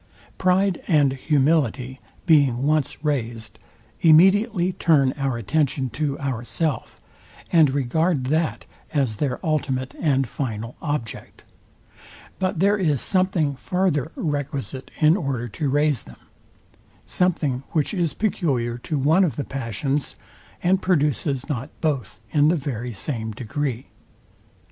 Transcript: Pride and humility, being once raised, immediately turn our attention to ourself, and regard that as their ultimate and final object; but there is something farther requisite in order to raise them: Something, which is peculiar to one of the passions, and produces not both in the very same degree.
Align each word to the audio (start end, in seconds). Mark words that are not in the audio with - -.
Pride 0.39 0.81
and 0.87 1.13
humility, 1.13 1.99
being 2.25 2.63
once 2.63 3.05
raised, 3.05 3.59
immediately 4.01 4.73
turn 4.73 5.13
our 5.15 5.37
attention 5.37 5.91
to 5.91 6.17
ourself, 6.17 6.99
and 7.51 7.69
regard 7.69 8.23
that 8.23 8.65
as 8.95 9.17
their 9.17 9.39
ultimate 9.45 9.93
and 9.99 10.27
final 10.27 10.75
object; 10.81 11.43
but 12.39 12.57
there 12.57 12.79
is 12.79 12.99
something 12.99 13.55
farther 13.55 14.11
requisite 14.15 14.89
in 14.99 15.15
order 15.15 15.47
to 15.49 15.69
raise 15.69 16.01
them: 16.01 16.17
Something, 17.05 17.61
which 17.69 17.93
is 17.93 18.15
peculiar 18.15 18.79
to 18.79 18.97
one 18.97 19.23
of 19.23 19.35
the 19.35 19.43
passions, 19.43 20.15
and 20.63 20.81
produces 20.81 21.47
not 21.47 21.69
both 21.79 22.19
in 22.31 22.47
the 22.47 22.55
very 22.55 22.91
same 22.91 23.33
degree. 23.33 23.85